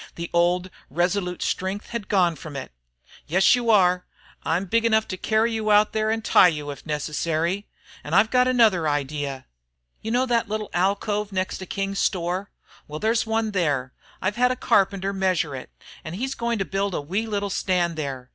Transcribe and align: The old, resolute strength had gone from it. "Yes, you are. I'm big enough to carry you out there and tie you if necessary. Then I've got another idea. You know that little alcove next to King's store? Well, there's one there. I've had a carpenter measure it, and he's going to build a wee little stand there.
The 0.15 0.31
old, 0.33 0.71
resolute 0.89 1.43
strength 1.43 1.89
had 1.91 2.07
gone 2.09 2.35
from 2.35 2.55
it. 2.55 2.71
"Yes, 3.27 3.53
you 3.55 3.69
are. 3.69 4.07
I'm 4.41 4.65
big 4.65 4.83
enough 4.83 5.07
to 5.09 5.15
carry 5.15 5.53
you 5.53 5.69
out 5.69 5.93
there 5.93 6.09
and 6.09 6.25
tie 6.25 6.47
you 6.47 6.71
if 6.71 6.87
necessary. 6.87 7.67
Then 8.03 8.15
I've 8.15 8.31
got 8.31 8.47
another 8.47 8.89
idea. 8.89 9.45
You 10.01 10.09
know 10.09 10.25
that 10.25 10.49
little 10.49 10.71
alcove 10.73 11.31
next 11.31 11.59
to 11.59 11.67
King's 11.67 11.99
store? 11.99 12.49
Well, 12.87 12.97
there's 12.99 13.27
one 13.27 13.51
there. 13.51 13.93
I've 14.23 14.37
had 14.37 14.49
a 14.51 14.55
carpenter 14.55 15.13
measure 15.13 15.55
it, 15.55 15.69
and 16.03 16.15
he's 16.15 16.33
going 16.33 16.57
to 16.57 16.65
build 16.65 16.95
a 16.95 17.01
wee 17.01 17.27
little 17.27 17.51
stand 17.51 17.95
there. 17.95 18.29